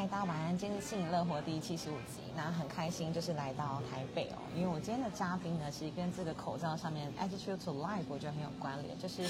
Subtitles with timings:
[0.00, 9.28] 嗨，大家晚安，今天是《幸乐活》第七十五集，那很开心就是来到台北哦，因为我今天的嘉宾呢，其实跟这个口罩上面 attitude to life 我觉得很有关联，就是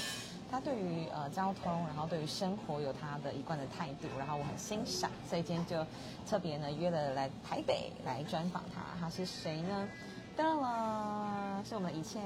[0.49, 5.85] 他对于呃交通，然后对于生活有他的一贯的态度，然后我很欣赏，所以今天就
[6.25, 9.89] 特别呢约了来台北来专访他，他是谁呢？
[10.37, 12.21] 当了，是我们的一倩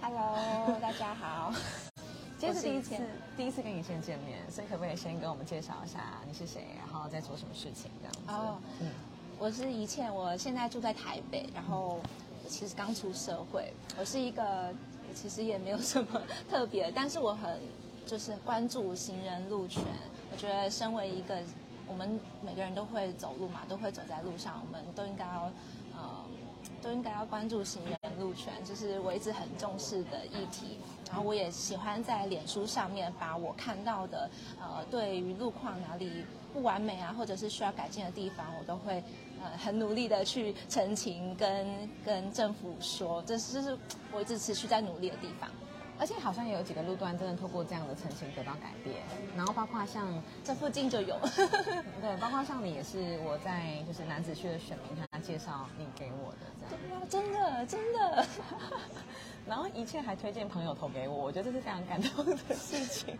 [0.00, 1.52] ，Hello，大家好。
[2.38, 2.96] 今天是第一次
[3.36, 8.20] 第一次跟以倩见面，所以可不可以先跟我们介绍一下你是谁，然后在做什么事情这样子？
[8.28, 8.88] 哦，嗯，
[9.38, 12.00] 我是一倩，我现在住在台北，然后
[12.48, 14.74] 其实刚出社会，我是一个
[15.14, 16.20] 其实也没有什么
[16.50, 17.58] 特别，但是我很
[18.04, 19.82] 就是关注行人路权。
[20.30, 21.38] 我觉得身为一个
[21.86, 25.50] 我们每个人都会走路嘛，都会走在路上，我们都应该要
[25.96, 26.24] 呃
[26.82, 30.78] 都应该要关注行人路权，就是我一直很重视的议题。
[31.06, 34.28] 然后我也喜欢在脸书上面把我看到的，
[34.60, 39.02] 呃，对于路况哪里不完美啊，或者是需要改进的地方，我都会
[39.40, 43.78] 呃很努力的去澄清，跟跟政府说，这是是
[44.12, 45.48] 我一直持续在努力的地方。
[45.98, 48.96] 而且好像也有几个路段真的透过这样的澄清得到改变，
[49.36, 50.06] 然后包括像
[50.42, 51.18] 这附近就有，
[52.00, 57.08] 对，包括像你也是我在就是男子区的选民，他介绍你给我的这样。
[57.08, 58.26] 真的真的。
[59.46, 63.16] 然后一切还推荐朋友投给我，我觉得这是非常感动的事情。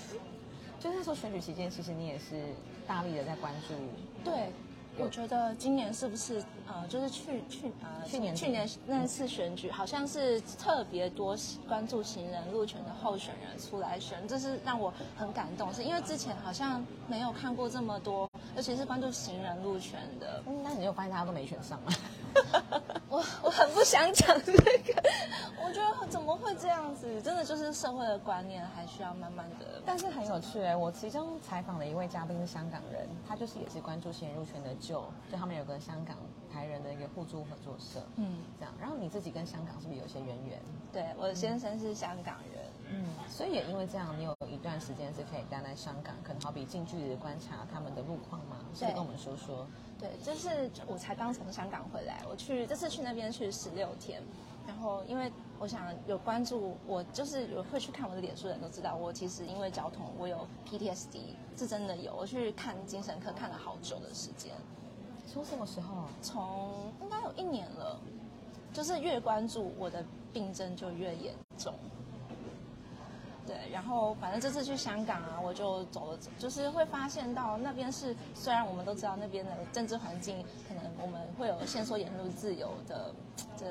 [0.78, 2.54] 就是说选举期间，其实你也是
[2.86, 3.74] 大力的在关注。
[4.22, 4.52] 对，
[4.98, 11.36] 我觉得今年是不是呃，就是去去呃去年去年那次选举，好像是特别多
[11.68, 20.42] 关注行人路权的候选人出来选，这是让我很感动，是因为之前好像没有看过这么多，尤其是关注行人路权的。
[20.64, 21.92] 那你有发现大家都没选上吗？
[23.08, 25.02] 我我很不想讲这个，
[25.64, 27.20] 我觉得怎么会这样子？
[27.22, 29.80] 真的就是社会的观念还需要慢慢的。
[29.84, 36.16] 但是很有趣哎，我其中采访的一位嘉宾是香港人，他就是也是关注新入圈的旧，就他们有个香港
[37.14, 38.74] 互助合作社，嗯，这样。
[38.80, 40.60] 然后你自己跟香港是不是有些渊源？
[40.92, 48.56] 对，我的先生是香港人，嗯，所以也因为这样，你有一段时间是可以待在香港，可能好比近距离的观察他们的路况嘛？
[48.78, 49.66] 可以跟我们说说。
[49.98, 54.22] 对，就是我才刚从香港回来，我去这次去那边去十六天，
[54.66, 64.52] 然后因为我想有关注我，就是有会去看我的脸书的人都知道，我其实因为交通我有 PTSD，是真的有，我去看精神科看了好久的时间。
[65.36, 66.04] 从什么时候？
[66.22, 68.00] 从应该有一年了，
[68.72, 70.02] 就是越关注我的
[70.32, 71.74] 病症就越严重。
[73.46, 83.14] 对，然后反正这次去香港啊，我就走了走，就是会发现到那边是，虽然我们都知道那边的政治环境可能我们会有限缩言论自由的
[83.58, 83.66] 这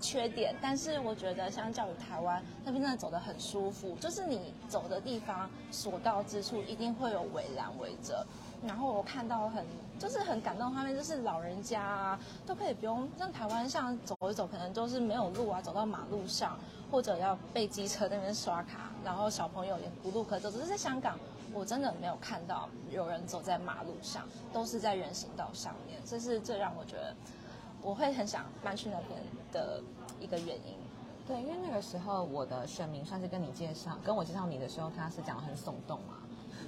[0.00, 8.26] 缺点，但是我觉得相较于台湾那边真的走得很舒服，就是你走的地方所到之处一定会有围栏围着。
[8.66, 9.64] 然后我看到很
[10.00, 16.58] 就是很感动的画面，就是老人家啊都可以不用像台湾像走一走，可能都是没有路啊，走到马路上
[16.90, 20.50] 或者要被机车那边刷卡，然后小朋友也无路可走。
[20.50, 21.16] 只是在香港，
[21.52, 27.14] 我真的没有看到有人走在马路上，都是在人行道上面，这是最让我觉得
[27.82, 29.20] 我会很想搬去那边
[29.52, 29.82] 的
[30.20, 30.74] 一个原因。
[31.26, 36.14] 对，因为那个时候我的选民算是跟你介绍，跟我介绍你的时候，他是讲很耸动嘛。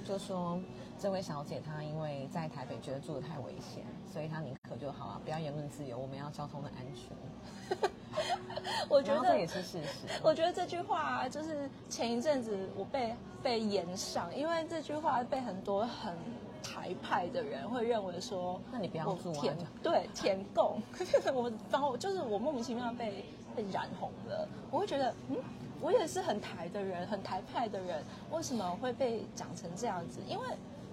[0.03, 0.59] 就说
[0.99, 7.89] 这位小姐她因为在台北觉得住的太危险，所以她宁可就好了，不要言论自由，我们要交通的安全。
[8.89, 10.07] 我觉得这也是事实。
[10.21, 16.15] 我觉得这句话就是前一阵子我被被延上，因为这句话被很多很
[16.61, 19.55] 台派的人会认为说，那你不要做啊？
[19.83, 20.81] 对，填供。
[21.33, 25.37] 我然后就是我莫名其妙被被染红了，我会觉得嗯。
[25.83, 30.19] 我也是很台的人，很台派的人，为什么会被讲成这样子？
[30.27, 30.45] 因为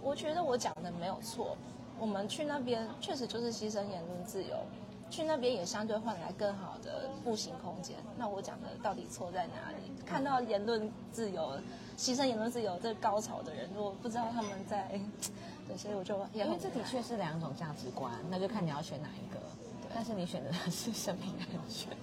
[0.03, 1.55] 我觉得我讲的没有错，
[2.01, 4.57] 我们去那边确实就是牺牲言论自由，
[5.11, 7.97] 去那边也相对换来更好的步行空间。
[8.17, 9.93] 那我讲的到底错在哪里？
[10.07, 11.61] 看到言论自由、
[11.99, 14.99] 牺牲言论自由这高潮的人，我不知道他们在，
[15.69, 19.39] 对，所以我就因为这的确是两种价值观，那就看你要选哪一个。
[19.95, 21.97] 但是你选择的是生命安全。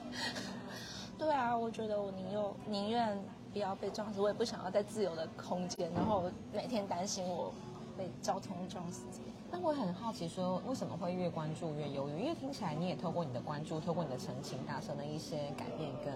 [1.17, 3.17] 对啊，我觉得我宁愿宁愿
[3.53, 7.53] 不要被撞死，我也不想要在自由的空间，然后每天担心我
[7.97, 9.03] 被交通撞死。
[9.51, 12.21] 那我很好奇，说为什么会越关注越忧郁？
[12.21, 16.13] 因为听起来你也透过你的关注，透过你的澄清，达成了一些改变，跟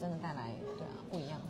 [0.00, 1.38] 真的带来对啊不一样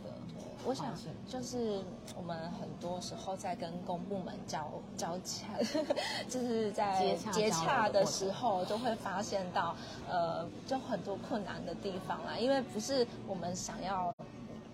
[0.63, 0.93] 我想
[1.27, 1.81] 就是
[2.15, 5.47] 我们很多时候在跟公部门交交洽，
[6.29, 9.75] 就是在接洽的时候，就会发现到
[10.09, 12.37] 呃，就很多困难的地方啦。
[12.37, 14.13] 因为不是我们想要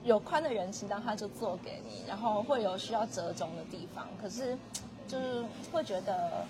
[0.04, 4.08] 有宽的人行道，他就做给你，然后会有需要折中的地方。
[4.22, 4.58] 可是
[5.08, 6.46] 就是会觉得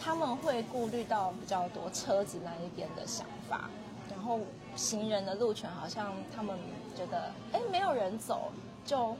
[0.00, 3.68] 他们会顾虑到比较多车子那一边的想法，
[4.08, 4.38] 然后
[4.76, 6.56] 行人的路权好像他们
[6.92, 8.52] 觉得哎没有人走
[8.84, 9.16] 就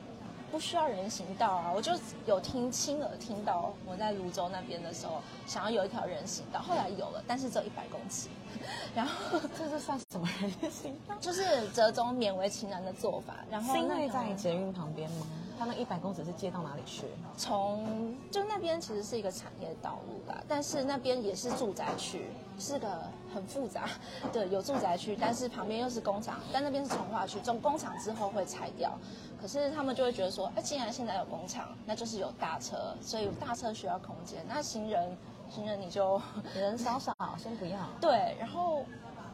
[0.51, 1.71] 不需要人行道啊。
[1.75, 1.91] 我就
[2.25, 8.27] 有听亲耳听到我在泸州那边的时候，想要有一条人行道，后来有了，但是只有一百公尺。
[8.95, 11.15] 然后这是算什么人行道？
[11.19, 13.35] 就是折中勉为其难的做法。
[13.49, 15.25] 然后是因为在捷运旁边吗？
[15.57, 17.05] 他那一百公尺是接到哪里去？
[17.37, 22.25] 从就那边其实是一个产业道路啦，但是那边也是住宅区，
[22.59, 23.03] 是个
[23.33, 23.87] 很复杂，
[24.33, 28.97] 对，有住宅区，但是旁边又是工厂，但那边是从化区，从工厂之后会拆掉，
[29.39, 35.15] 可是他们就会觉得说，哎，既然现在有工厂，那就是有大车，所以大车需要空间，那行人
[35.49, 36.21] 行人你就
[36.55, 37.77] 人少少，先不要。
[38.01, 38.83] 对，然后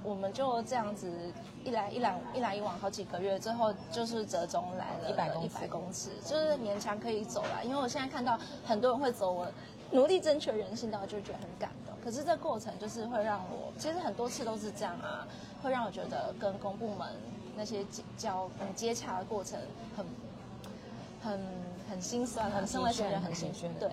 [0.04, 1.12] 我们就这样子
[1.64, 7.64] 一来一来一来一往好几个月，最后就是折中来了100公尺一百公尺，就是勉强可以走了。
[7.64, 9.48] 因为我现在看到很多人会走，我
[9.92, 11.94] 努力争取人行道，就觉得很感动。
[12.04, 15.28] 可是这过程就是会让我，其实很多次都是这样啊，
[15.62, 17.08] 会让我觉得跟公部门
[17.56, 17.86] 那些
[18.18, 19.60] 交嗯接洽的过程
[19.98, 20.06] 很
[21.22, 21.40] 很
[21.90, 23.90] 很心酸，很身为学人很很心酸对。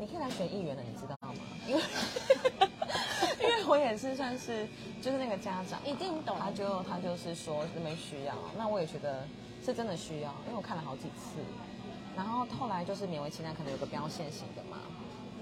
[0.00, 1.17] 你可以来选议员的，你知道吗？
[1.68, 1.82] 因为
[3.40, 4.66] 因为我也是算是
[5.02, 9.26] 就是那个家长，一定懂他就他就是说是没需要，那我也觉得
[9.64, 11.40] 是真的需要，因为我看了好几次，
[12.16, 14.78] 然后后来就是勉为其难，可能有个标线型的嘛。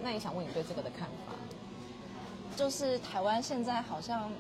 [0.03, 1.33] 那也想问你对这个的看法，
[2.55, 4.31] 就是台湾现在好像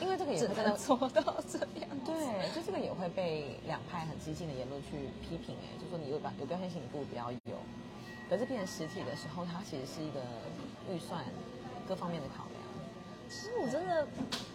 [0.00, 1.88] 因为这个也真的能做到这样。
[2.04, 7.56] 对，就这个也会被两派很激进的言论去批评，哎，就说你有把有标线性，你不如不要有。
[8.28, 10.20] 可是变成实体的时候，它其实是一个
[10.90, 11.22] 预算
[11.86, 12.52] 各方面的考量。
[13.28, 14.06] 其实我真的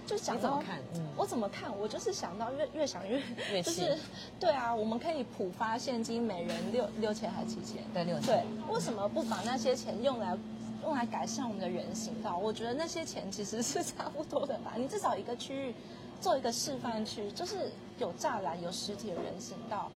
[0.05, 0.79] 就想到怎么看？
[0.93, 1.75] 嗯，我怎么看？
[1.79, 3.19] 我就是想到越越想越
[3.51, 3.97] 越气就是
[4.39, 7.83] 对啊，我们可以普发现金，每人六六千还七千？
[7.91, 10.37] 对六千对，为什么不把那些钱用来
[10.83, 12.37] 用来改善我们的人行道？
[12.37, 14.73] 我觉得那些钱其实是差不多的吧。
[14.77, 15.73] 你至少一个区域
[16.21, 19.91] 做一个示范区，就是有栅栏、有实体的人行道。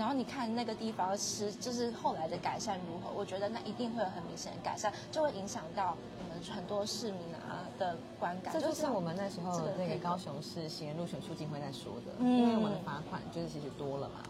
[0.00, 3.12] 然后你看那个地方是就是后来的改善如何？
[3.14, 8.50] 我觉得那一定会有很明显的改善，就会影响到我们很多市民啊的观感。
[8.50, 14.22] 这就是我们那时候那个高雄市行人路权促进会在说的，嗯因为我们的罚款就是其实多了嘛。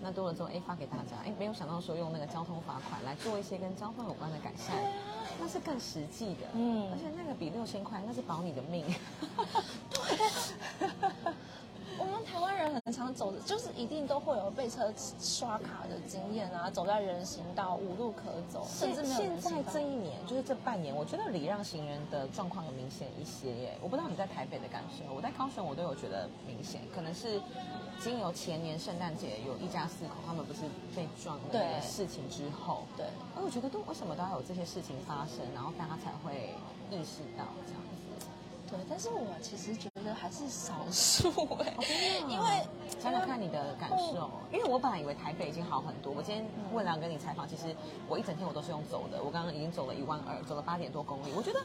[0.00, 4.76] 那多了之后，哎，发给大家，哎，没有想到说用那个交通罚款来做一些跟交通有关的改善，
[5.40, 6.46] 那是更实际的。
[6.52, 8.84] 嗯而且那个比六千块，那是保你的命。
[9.96, 11.15] 我们台湾
[12.66, 23.78] 人很常走的，就是一定都会有被车刷卡的经验啊，走在人行道无路可走，甚至没有现在这一年，就是这半年，我觉得礼让行人的状况有明显一些耶。
[23.80, 27.40] 我不知道你在台北的感受，我在高雄我都有觉得明显，可能是
[28.00, 30.60] 经由前年圣诞节有一家四口他们不是
[30.94, 33.06] 被撞的事情之后，对。
[33.36, 36.54] 而我觉得都为什么都要有这些事情发生，然后大家才会
[36.90, 37.85] 意识到这样子。
[38.68, 41.28] 对，但是我其实觉得还是少数
[41.60, 41.84] 哎、哦
[42.28, 42.66] 因为
[42.98, 46.12] 想想看你的感受，因为我本来以为台北已经好很多。
[46.12, 47.74] 我今天为了跟你采访，其实
[48.08, 51.60] 我一整天我都是用走的，我刚刚已经走了一万二，走了八点多公里，我觉得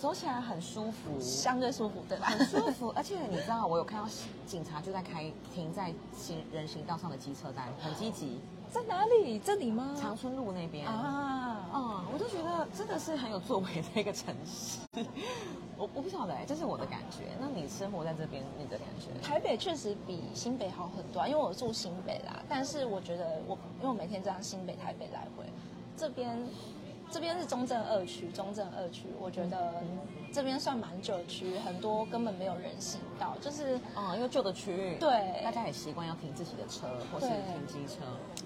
[0.00, 2.26] 走起来很舒服，相对舒服，对吧？
[2.26, 2.92] 很舒服。
[2.94, 4.08] 而且你知道，我有看到
[4.46, 8.40] 警察就在开停在行人行道上的机车单，很积极。
[8.70, 9.38] 在哪里？
[9.38, 9.96] 这里吗？
[10.00, 14.78] 长春路那边啊，嗯，我就觉得真的是很有作为的一个城市。
[15.76, 17.24] 我我不晓得，这是我的感觉。
[17.40, 19.10] 那你生活在这边，你的感觉？
[19.26, 22.42] 台北确实比新北好很多、因为我住新北啦。
[22.48, 25.44] 但是我觉得我因为我每天这样新北台北来回，
[25.96, 26.38] 这边
[27.10, 29.74] 这边是中正二区，中正二区，我觉得
[30.32, 35.42] 这边算蛮旧区，很多根本没有人行道，就是嗯，因为旧的区域，对。
[35.44, 38.00] 大家也习惯要停自己的车或是停机车。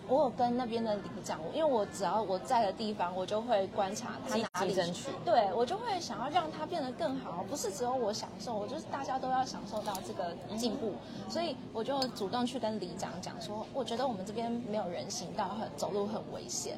[0.06, 5.08] 我有跟那边的里长，因为我只要我在的地方，我就会观察他积哪里极争取。
[5.24, 10.92] 对我就会想要让它变得更好，不是只有我享受，我就是大家都要享受到这个进步，
[11.28, 16.76] 所以我就主动去跟里长讲说，我觉得我们这边没有人行道，很走路很危险。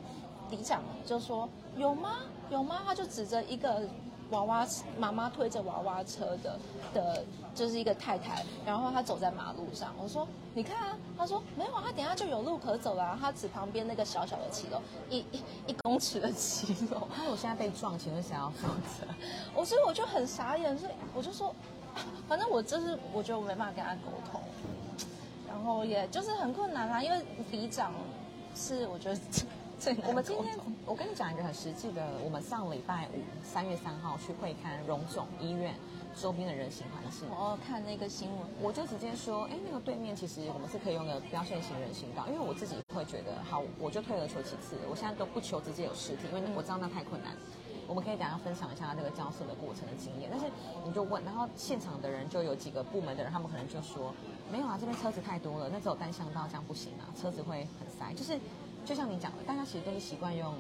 [0.51, 2.19] 里长就说有吗？
[2.51, 2.83] 有吗？
[2.85, 3.83] 他就指着一个
[4.31, 4.67] 娃娃
[4.99, 6.59] 妈妈推着娃娃车的
[6.93, 9.95] 的，就是一个太太，然后她走在马路上。
[10.01, 13.19] 我说你看啊，他说没有啊，他等下就有路可走了、啊。
[13.21, 17.09] 他指旁边那个小小的骑楼，一一一公尺的骑楼。
[17.15, 19.07] 他说我现在被撞，请问想要负责？
[19.55, 21.55] 我所以我就很傻眼，所以我就说，
[22.29, 24.41] 反正我就是我觉得我没办法跟他沟通，
[25.49, 27.93] 然后也就是很困难啦，因为里长
[28.55, 29.21] 是我觉得
[29.81, 30.59] 最难我们今天。
[30.85, 35.75] 我跟你讲一个很实际的，我们上礼拜五三月三号去会看荣总医院
[36.15, 37.25] 周边的人行环视。
[37.31, 47.33] 我看那个新闻，我就直接说，哎，那个对面其实我们是可以用个标线型人行道，因为我自己会觉得，好，我就退而求其次，我现在都不求直接有实体，因为我知道那太困难。
[47.89, 50.47] 我们可以等下分享一下那个交涉的过程的经验，但是
[50.85, 54.15] 你就问，然后现场的人就有几个部门的人，他们可能就说，
[54.53, 58.15] 没有啊，这边车子太多了，那只有单向道，这样不行啊，车子会很塞。
[58.15, 58.39] 就是
[58.85, 60.53] 就像你讲的，大家其实都是习惯用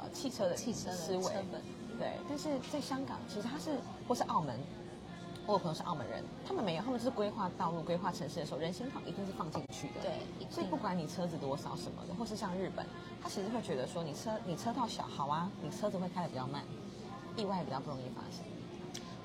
[0.00, 1.32] 呃汽车的汽车的思维，
[1.98, 3.78] 对，但是在香港，其实它是
[4.08, 4.58] 或是澳门，
[5.46, 10.00] 我有朋友是澳门人，他们没有，他们就是规划道路、规划城市的时候，人行道一定是放进去的。
[10.02, 10.12] 对
[10.50, 12.84] 所以不管你车子多少什么的，或是像日本，
[13.22, 16.62] 他其实会觉得说你车你车道小，好啊，你车子会开的比较慢，
[17.36, 18.44] 意外比较不容易发生。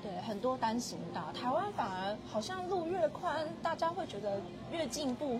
[0.08, 4.40] 对，很多单行道，台湾反而好像路越宽，大家会觉得
[4.72, 5.38] 越进步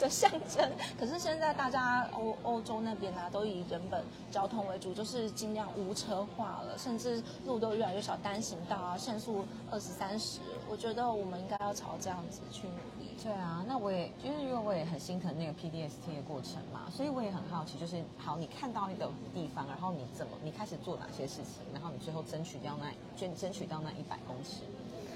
[0.00, 0.68] 的象征。
[0.98, 10.40] 可是现在大家欧欧洲那边啊，都以人本交通为主，就是尽量无车化了，甚至路都越来越少，单行道啊，限速二十三十。
[10.68, 12.97] 我觉得我们应该要朝这样子去努力。
[13.22, 22.86] 对啊，那我也就是因为我也很心疼那个 PDST 的过程嘛，所以我也很好奇，就是好，你看到一个地方，然后你怎么你开始做哪些事情，然后你最后争取掉那
[23.18, 24.62] 争争取到那一百公尺，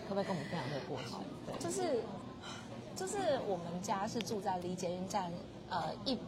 [0.09, 1.21] 可不可以跟我们分享这个过程？
[1.47, 2.02] 对，就是
[2.97, 5.32] 就是我们家是住在离捷运站
[5.71, 6.18] 呃一。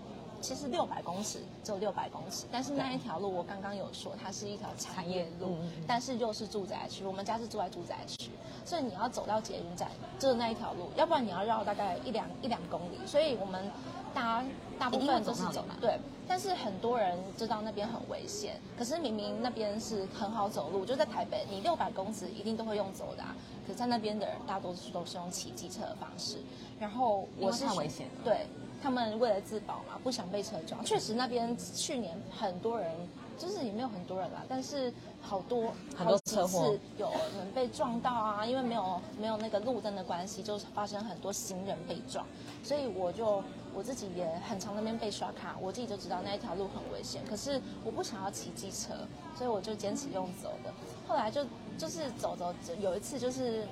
[0.45, 7.03] 其实六百公尺只有六百公尺，但是那一条路我刚刚有说，它是一条产业路，但是又是住宅区。
[7.03, 8.31] 我们家是住在住宅区，
[8.63, 12.99] 所以你要走到捷运站就是那一条路，要不然你要绕大概一两一两公里。
[13.07, 13.71] 所以我们
[14.13, 14.45] 大
[14.79, 15.99] 大部分都是走对，
[16.29, 23.35] 但是很多人知道那边很危险，可是明明那边是很好走路，就在台北，你六百公尺一定都会用走的、啊，
[23.67, 26.37] 可是在那边的人大多数都是用骑机车的方式。
[26.79, 28.47] 然后我是因为太危险了对
[28.85, 30.85] 他们为了自保嘛，不想被车撞。
[30.85, 32.95] 确实那边去年很多人，
[33.39, 42.27] 就是也没有很多人啦，但是好多很多次有人被撞到啊，因为没有没有那个路灯的关系，就是发生很多行人被撞，
[42.63, 43.43] 所以我就
[43.75, 48.93] 我自己也很常那边被刷卡，我自己就知道那一条路很危险，可是我不想要骑机车，
[49.35, 50.71] 所以我就坚持用走的。
[51.09, 51.43] 后来就
[51.79, 53.67] 就是走走，有一次就是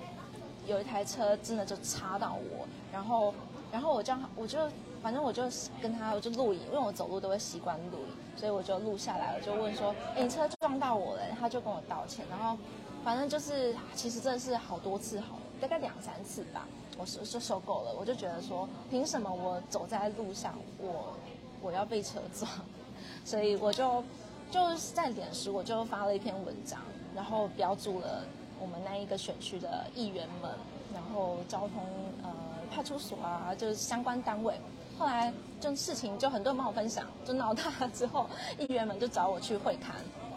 [0.67, 3.35] 有一台车真的就插到我，然后
[3.71, 4.59] 然后我这样我就
[5.03, 5.43] 反正我就
[5.81, 12.57] 跟他我就录影，因为我走路都会习惯录影，所以我就录下来，我就问说，哎，你车撞到我了，他就跟我道歉，然后
[13.05, 21.13] 反正就是其实真的是好多次好，大概两三次吧，我是就受够了，我就觉得说，凭什么我走在路上我
[21.61, 22.49] 我要被车撞？
[23.27, 24.05] 所以我就
[24.51, 26.81] 就是在脸书我就发了一篇文章，
[27.15, 28.25] 然后标注了
[28.61, 30.51] 我们那一个选区的议员们，
[30.95, 31.83] 然后交通
[32.23, 32.31] 呃
[32.71, 34.55] 派出所啊，就是相关单位。
[35.03, 38.25] 后来就事情就很多人帮我分享，就闹大了之后，
[38.57, 39.97] 议员们就找我去会刊，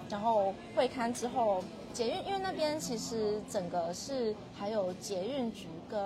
[0.10, 6.02] 然后会刊之后，捷运因为那边其实整个是还有捷运局跟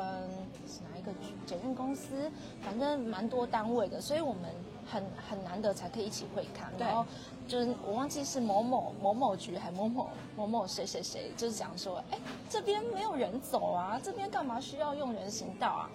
[0.67, 1.33] 是哪一个局？
[1.45, 2.29] 捷运公司，
[2.61, 4.41] 反正蛮多单位的，所以我们
[4.85, 7.05] 很很难得才可以一起会刊，然后
[7.47, 15.89] 就是我忘记是某某某某局还某某某某谁谁谁，就是讲说，哎，这边没有人走啊，这边干嘛需要用人行道啊？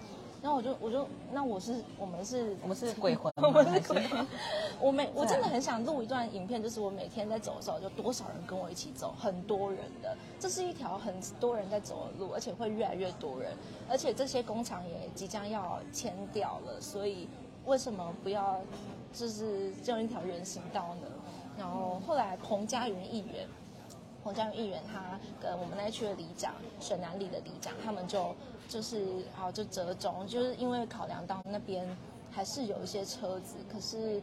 [0.45, 3.49] 然后我就我就那我是我们是我们是鬼魂 我？
[3.49, 4.27] 们是鬼魂。
[4.79, 10.15] 我每我真的很想录一段影片，就是我每天在走的时候，就多少人跟我一起走，很多人的。
[10.39, 13.57] 这是一条很多人在走的路，而且会越来越多人，
[13.89, 17.27] 而且这些工厂也即将要迁掉了，所以
[17.65, 18.61] 为什么不要
[19.11, 21.07] 就是用一条人行道呢？
[21.57, 23.47] 然后后来彭佳云议员。
[24.23, 28.35] 彭家云议员他跟我们那一区的里长沈南里的里长，他们就
[28.67, 31.87] 就是好就折中，就是因为考量到那边
[32.31, 34.21] 还是有一些车子，可是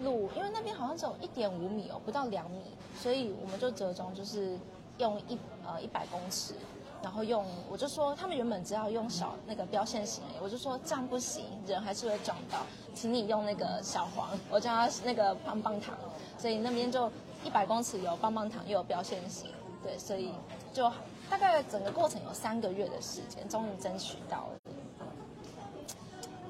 [0.00, 2.62] 路因为那边好像只有一点五米哦，不到两米，
[3.00, 4.58] 所以我们就折中就是
[4.98, 6.54] 用一呃一百公尺，
[7.02, 12.58] 然后用我就说他们原本只要用小那个标线型而已，我就说这样不行，人还是会撞到，
[12.94, 15.96] 请你用那个小黄，我叫他那个棒棒糖，
[16.38, 17.10] 所以那边就
[17.44, 19.50] 一百公尺有棒棒糖又有标线型，
[19.82, 20.32] 对，所以
[20.72, 20.90] 就
[21.30, 25.06] 大概整个过程有三个月的时间，终于争取到了，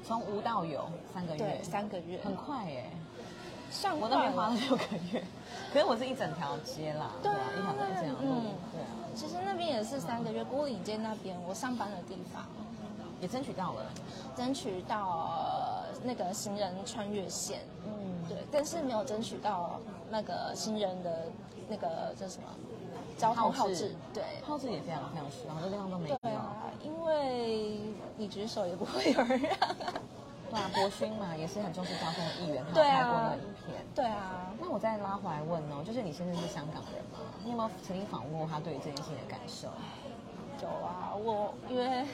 [0.05, 2.89] 从无到有三个月，，三个月，很快耶。
[3.71, 5.23] 像我那边花了六个月，
[5.71, 7.37] 可是我是一整条街啦，对啊？
[7.55, 12.43] 一条街这样嗯，对啊，其实那边也是三个月，孤岭街那边我上班的地方，
[13.21, 13.85] 也争取到了。
[14.35, 21.27] 争取到那个行人穿越线，嗯，对，但是没有争取到那个行人的
[21.67, 22.47] 那个叫什么
[23.19, 24.23] 交通号志，对。
[24.41, 26.17] 号志也非常非常少，很多地方都没有。
[26.17, 27.79] 对啊，因为
[28.17, 29.75] 你举手也不会有人让啊。
[30.49, 33.85] 对啊，博勋嘛，也是很重视交通的议员，他拍过那个影片。
[33.93, 37.19] 对啊，那我再拉回来问哦，就是你现在是香港人吗？
[37.43, 39.67] 你有没有曾经访问过他对于这件事情的感受？
[40.61, 42.05] 有啊，我因为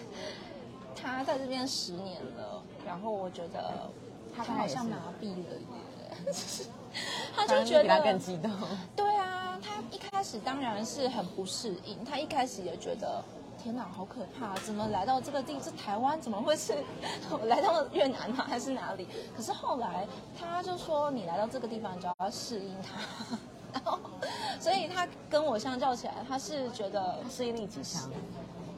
[0.95, 3.89] 他在这边十年了，然后我觉得
[4.35, 6.33] 他好像麻痹了耶，
[7.35, 8.51] 他反就觉得比他更激动。
[8.95, 9.24] 对啊，
[9.61, 13.23] 他一开始当然是很不适应，他一开始也觉得。
[13.57, 14.55] 天哪，好可怕！
[14.59, 15.57] 怎么来到这个地？
[15.59, 16.75] 这台湾怎么会是？
[17.31, 18.45] 我 来到越南吗？
[18.47, 19.07] 还是哪里？
[19.35, 20.07] 可是后来
[20.39, 23.35] 他就说，你来到这个地方，你就要适应它。
[23.73, 23.97] 然后，
[24.59, 28.07] 所以他跟我相较起来，他是觉得适应力极强，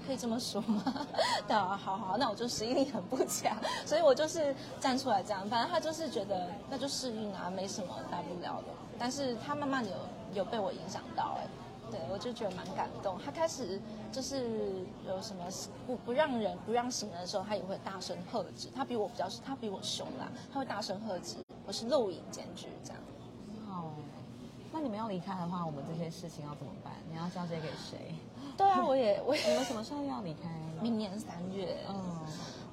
[0.07, 0.81] 可以这么说吗？
[1.45, 5.45] 对啊，好好，那我就适应力很不强，所以我就是站出来这样。
[5.49, 8.67] 反正他就是觉得那就适应啊，没什么大不了的。
[8.97, 9.91] 但是他慢慢有
[10.33, 11.47] 有被我影响到、哎，
[11.91, 13.17] 对我就觉得蛮感动。
[13.23, 13.79] 他开始
[14.11, 15.43] 就是有什么
[15.85, 18.69] 不不让人不让行人的时候，他也会大声喝止。
[18.75, 21.37] 他比我比较他比我凶啦，他会大声喝止。
[21.65, 23.01] 我是录影检举这样。
[23.67, 23.91] 哦。
[24.71, 26.93] 那你们要离开的话，我们这些事情要怎么办？
[27.09, 28.13] 你要交接给谁？
[28.57, 30.49] 对啊，我也我你也们什么时候要离开？
[30.81, 32.25] 明年三月，嗯，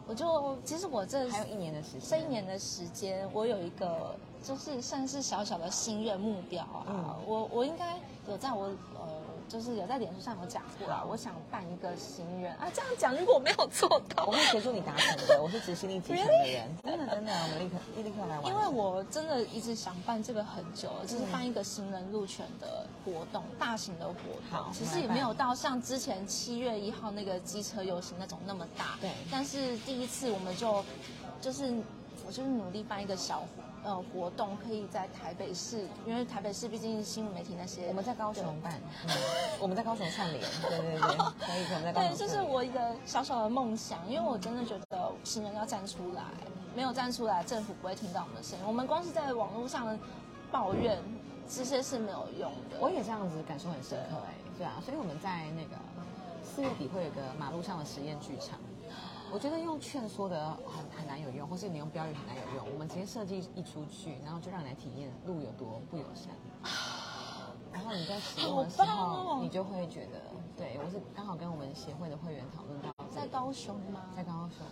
[0.07, 2.01] 我就其实我这还有一年的时间。
[2.11, 6.85] 这一年的时间，我有一个就是算是小小的心愿目标啊。
[6.89, 9.09] 嗯我我应该有在我呃，
[9.49, 12.67] 就是有在脸书上有讲过啊，我想办一个行人啊。
[12.75, 15.43] 这样讲，如果我没有做到我，会协助你达成的。
[15.43, 18.47] 我是执行力极强的人， 真的真的，我们立刻立刻来玩。
[18.47, 24.15] 因为我真的一直想办这个很久了，就是办一个行人路权的活动，大型的活
[24.51, 24.73] 动。
[24.73, 28.97] 其实也没有到像之前七月一号那个机车游行那种那么大。
[29.01, 30.85] 对但是第一次我们就
[31.41, 31.73] 就是
[32.27, 33.43] 我就是努力办一个小
[33.85, 38.73] 呃活动，可以在台北市，因为台北市毕竟新闻媒体那些我们在高雄办，
[39.07, 39.11] 嗯
[39.61, 41.01] 我们在高雄串联，对对对，
[41.47, 42.17] 可以，我们在高雄对。
[42.17, 46.23] 这是我一个小小的梦想，因为我真的觉得行人要站出来，
[46.75, 48.65] 没有站出来，政府不会听到我们的声音。
[48.67, 49.99] 我们光是在网络上
[50.51, 50.99] 抱怨，
[51.49, 52.79] 这些是没有用的。
[52.81, 55.77] 我也这样子感受很深刻哎，对啊，所以我们在那个
[56.43, 58.59] 四月底会有一个马路上的实验剧场。
[59.35, 62.73] 我觉得用劝说的很很难有用，或是你用标语很难有用。
[62.73, 66.33] 我们直接设计一出去，然后就让你来体验路有多不友善。
[67.75, 70.23] 然后你在使用的时候，哦你就会觉得，
[70.57, 74.03] 对我是刚好跟我们协会的会员讨论到，在高雄吗？
[74.15, 74.65] 在高雄，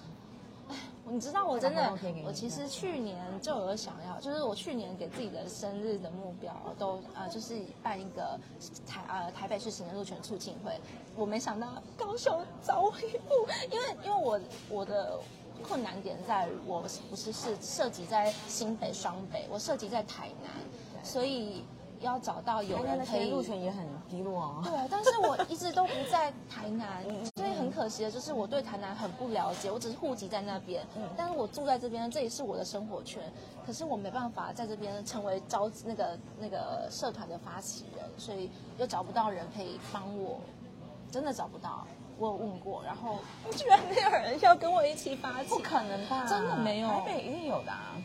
[1.12, 1.92] 你知道我真的
[2.24, 8.40] 我其实去年就有想要，就是我去年给自己的生日的目标都呃，就是办一个
[8.86, 10.72] 台呃台北市行人路权促进会。
[11.14, 15.20] 我没想到高雄早我一步，因为因为我我的
[15.62, 21.62] 困难点在于我不是是涉及在新北双北，我涉及在台南，所以
[22.00, 24.60] 要找到有人可以路权也很低落哦。
[24.62, 27.02] 对，但是我一直都不在台南，
[27.34, 30.84] 所以很可惜的就是我对台南很不了解，我只是户籍在那边，
[31.16, 33.22] 但是我住在这边，这也是我的生活圈，
[33.66, 40.38] 可是我没办法在这边成为招那个那个社团的发起人，所以又找不到人可以帮我，
[41.10, 41.86] 真的找不到。
[42.18, 43.18] 我有问过，然后
[43.56, 46.24] 居然没有人要跟我一起发起，不可能吧？
[46.28, 47.96] 真的没有台北一定有的、啊。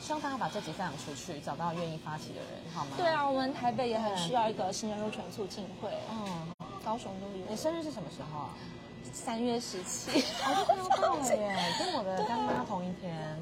[0.00, 2.92] 希望大家把这集分享出去，找到愿意发起的人，好吗？
[2.96, 3.06] 对。
[3.06, 7.56] 啊，我们台北也很需要一个新人入权促进会，嗯，高雄都有你。
[7.56, 8.50] 生日是什么时候啊？
[9.12, 13.36] 三月十七，我就快要到了耶，跟我的干妈同一天。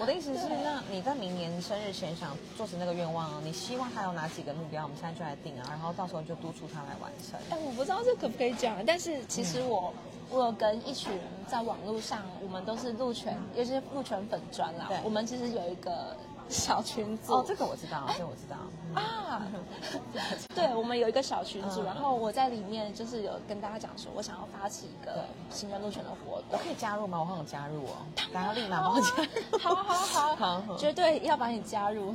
[0.00, 4.84] 我的意思是，那你在明年生日前想做成那个愿望，你希望他有哪几个目标？
[4.84, 7.38] 我们现在就来定啊，然后到时候就督促他来完成。
[7.50, 9.92] 哎，我不知道这可不可以讲，但是其实我、
[10.30, 14.88] 我有跟一群人在网络上，我们都是鹿泉，也就是鹿泉粉专啦。
[15.04, 16.16] 我们其实有一个
[16.48, 17.34] 小群组。
[17.34, 18.56] 哦，这个我知道，这个我知道。
[18.98, 19.46] 啊，
[20.54, 26.44] 对，我们有一个小群组，嗯然后我在里面就是有跟大家讲说，我想要发起一个行人路权的活动。
[26.50, 27.18] 我可以加入吗？
[27.20, 27.96] 我好想加入哦，
[28.32, 29.58] 赶快立马帮我加入。
[29.58, 32.14] 好好好 好好绝对要把你加入。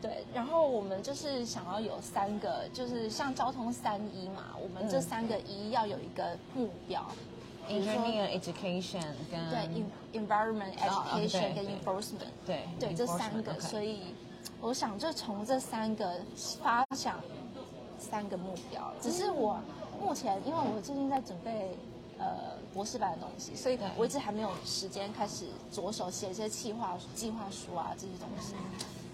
[0.00, 7.04] 对，然后我们就是想要有三个，就是像交通三一嘛，我们这嗯三个一要有一个目标。
[7.68, 14.14] Engineer education 跟对，en environment education 跟对 enforcement，对对这三个，所以
[14.60, 16.12] 我想就从这三个
[16.62, 17.18] 发想
[17.98, 18.92] 三个目标。
[19.00, 19.58] 只是我
[20.00, 21.76] 目前因为我最近在准备
[22.18, 28.54] 呃博士班的东西，所以我一直还没有时间开始着手写一些计划计划书啊这些东西，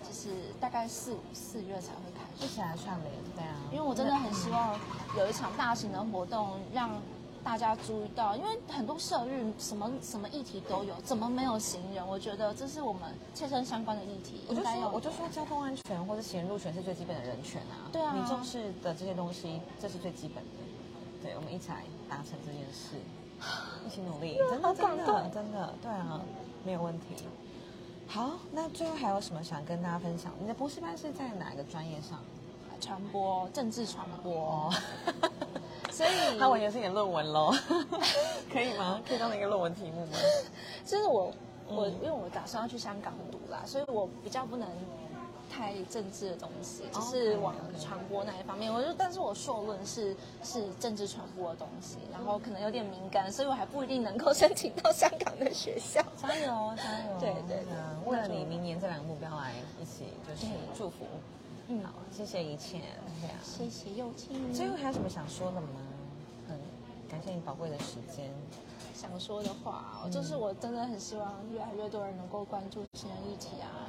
[0.06, 2.48] 就是大概四五四月才会开始一。
[2.48, 3.56] 起来串联，对啊。
[3.70, 4.78] 因为我真的很希望
[5.16, 6.90] 有一场大型的活动，让
[7.44, 12.06] 大家注意到，因为很多社运什么什么议题都有，怎么没有行人？
[12.06, 13.02] 我觉得这是我们
[13.34, 17.90] 切身相关的议题，我就说，我就说交通安全或者行人路权是最基本的人权啊。
[17.92, 20.50] 对啊你重视的这些东西，这是最基本的。
[21.22, 22.96] 对，我们一起来达成这件事，
[23.86, 26.20] 一起努力，真的真的真的，对啊。
[26.64, 27.06] 没有问题。
[28.06, 30.32] 好，那最后还有什么想跟大家分享？
[30.40, 32.20] 你的博士班是在哪个专业上？
[32.80, 34.74] 传播、政治传播，哦，
[35.92, 37.52] 所以他完全是你的论文喽，
[38.52, 39.00] 可以吗？
[39.06, 40.12] 可以当一个论文题目吗？
[40.84, 41.32] 就是我
[41.68, 44.66] 我嗯因为我打算要去香港读啦，所以我比较不能
[45.50, 48.72] 太政治的东西，就是往传播那一方面。
[48.72, 56.02] 我就但是我硕论是是政治传播的东西，然后可能有点敏感，所以我还不一定能够申请到香港的学校。
[56.16, 57.20] 加油，加油！
[57.20, 61.04] 对对对嗯为了你明年这两个目标来一起就是祝福。
[61.74, 62.80] 嗯好，谢谢一切，
[63.22, 63.40] 对啊。
[63.42, 64.52] 谢谢又青。
[64.52, 65.68] 最后还有什么想说的吗？
[66.46, 66.58] 很
[67.08, 68.30] 感谢你宝贵的时间。
[68.94, 73.88] 想说的话、哦，就是我真的很希望越来越多人能够关注新人议题啊。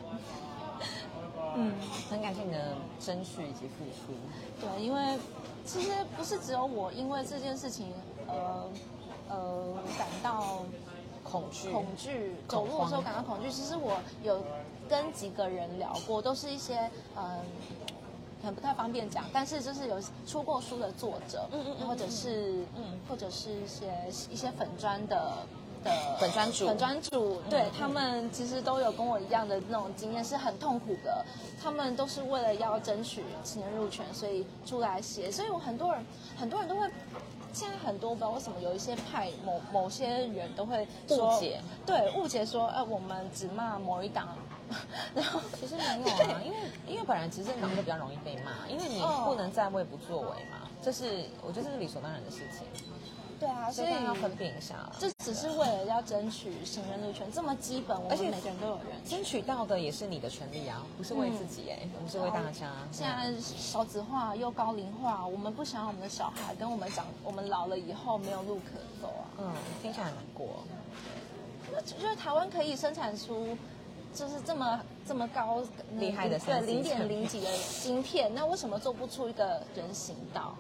[1.58, 1.74] 嗯，
[2.10, 4.14] 很感谢你的争取以及付出。
[4.62, 5.20] 对，因为
[5.66, 7.92] 其实不是只有我因为这件事情，
[8.28, 8.64] 呃
[9.28, 10.64] 呃感到
[11.34, 13.50] 恐惧，恐惧，走路的时候感到恐惧。
[13.50, 14.44] 其实我有
[14.88, 17.40] 跟几个人聊过，都是一些嗯。
[18.46, 19.96] 很不太方便讲，但是就是有
[20.28, 23.86] 出过书的作者，嗯嗯嗯或者是嗯或者是一些
[24.30, 25.32] 一些粉砖的
[25.82, 31.26] 的粉砖主粉砖主，对嗯他们其实都有跟我一样的那种经验，是很痛苦的。
[31.64, 35.32] 他们都是为了要争取青年入权，所以出来写。
[35.32, 36.86] 所以我很多人很多人都会。
[37.54, 44.36] 现在很多不知道为什么有一些派某某些人都会误解，对误解说，呃，我们只骂某一党，
[45.14, 52.66] 然后其实没有啊，因为因为本来执政党就比较容易被骂，因为你不能站位不作为嘛，这是我觉得这是理所当然的事情，
[53.44, 54.90] 对啊，所以要分辨一下。
[54.98, 59.04] 这只是为了要争取行人路权，这么基本，我而且们每个人都有人。
[59.06, 62.72] 争取到的也是你的权利啊，不是为自己哎、不是为大家。
[62.90, 69.24] 现在少子化又高龄化，我们不想让我们的小孩跟我们长，我们老了以后没有路可走啊。
[69.40, 69.52] 嗯，
[69.82, 70.64] 听起来很难过。
[71.74, 73.58] 那就是台湾可以生产出
[74.14, 75.62] 就是这么这么高
[75.98, 80.56] 厉害的对 3C 零点零几的芯片，那为什么做不出一个人行道？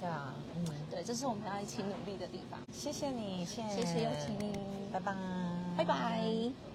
[0.00, 0.64] 对啊，嗯，
[0.96, 2.58] 对，这是我们要一起努力的地方。
[2.72, 4.58] 谢谢你，谢谢谢有请你，
[4.90, 5.14] 拜拜，
[5.76, 6.65] 拜拜。